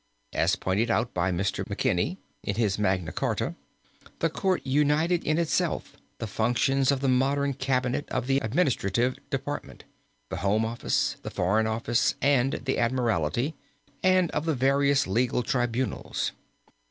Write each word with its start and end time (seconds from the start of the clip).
As 0.33 0.55
pointed 0.55 0.89
out 0.89 1.13
by 1.13 1.31
Mr. 1.31 1.63
McKechnie 1.63 2.17
in 2.41 2.55
his 2.55 2.79
Magna 2.79 3.11
Charta, 3.11 3.53
the 4.17 4.31
court 4.31 4.65
united 4.65 5.23
in 5.23 5.37
itself 5.37 5.95
the 6.17 6.25
functions 6.25 6.91
of 6.91 7.01
the 7.01 7.07
modern 7.07 7.53
cabinet 7.53 8.09
of 8.09 8.25
the 8.25 8.39
administrative 8.39 9.19
department 9.29 9.83
the 10.31 10.37
home 10.37 10.65
office, 10.65 11.17
the 11.21 11.29
foreign 11.29 11.67
office 11.67 12.15
and 12.19 12.53
the 12.65 12.79
admiralty, 12.79 13.53
and 14.01 14.31
of 14.31 14.45
the 14.45 14.55
various 14.55 15.05
legal 15.05 15.43
tribunals. 15.43 16.31